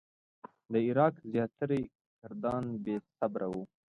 [0.71, 1.79] د عراق زیاتره
[2.19, 3.63] کردان بې صبره وو.